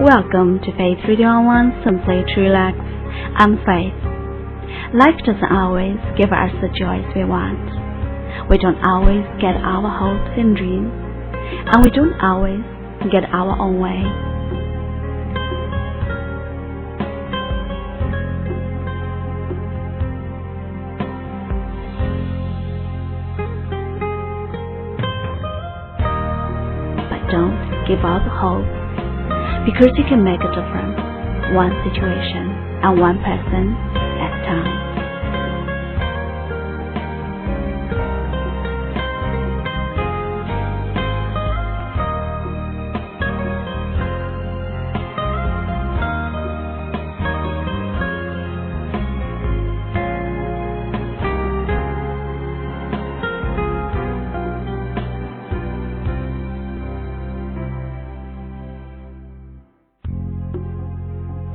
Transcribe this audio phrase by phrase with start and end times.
[0.00, 2.72] Welcome to Faith Radio Online Simply to Relax.
[3.36, 3.92] I'm Faith.
[4.96, 8.48] Life doesn't always give us the joys we want.
[8.48, 10.88] We don't always get our hopes and dreams,
[11.68, 12.64] and we don't always
[13.12, 14.00] get our own way.
[27.04, 28.79] But don't give up hope
[29.72, 30.98] because you can make a difference
[31.54, 32.50] one situation
[32.82, 33.74] and one person
[34.18, 34.89] at a time.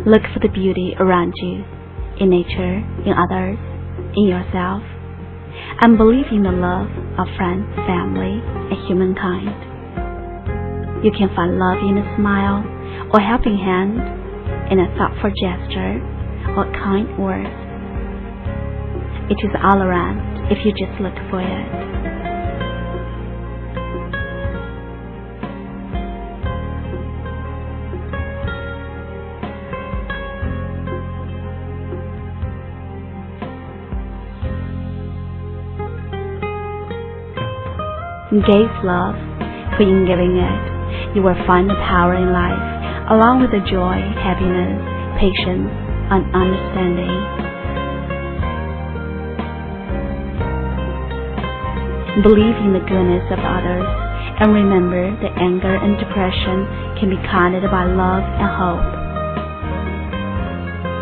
[0.06, 1.66] Look for the beauty around you,
[2.22, 3.58] in nature, in others,
[4.14, 4.86] in yourself,
[5.82, 9.50] and believe in the love of friends, family, and humankind.
[11.02, 12.62] You can find love in a smile,
[13.14, 13.98] or helping hand,
[14.70, 15.98] in a thoughtful gesture,
[16.54, 17.50] or kind word.
[19.34, 22.35] It is all around if you just look for it.
[38.36, 39.16] Gave love,
[39.80, 42.60] for in giving it, you will find the power in life,
[43.08, 44.76] along with the joy, happiness,
[45.16, 45.72] patience,
[46.12, 47.16] and understanding.
[52.28, 53.88] Believe in the goodness of others,
[54.44, 56.68] and remember that anger and depression
[57.00, 58.84] can be countered by love and hope.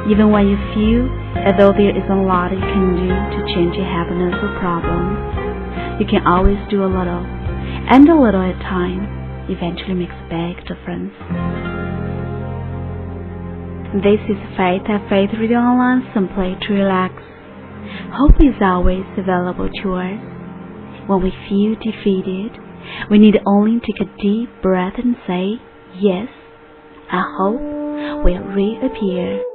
[0.06, 1.10] Even when you feel
[1.42, 5.33] as though there isn't a lot you can do to change your happiness or problems,
[6.00, 10.28] you can always do a little, and a little at a time eventually makes a
[10.30, 11.14] big difference.
[14.02, 17.14] This is Faith at Faith Radio Online, simply to relax.
[18.18, 20.20] Hope is always available to us.
[21.06, 22.58] When we feel defeated,
[23.12, 25.62] we need only take a deep breath and say,
[26.00, 26.28] Yes,
[27.12, 29.53] and hope will reappear.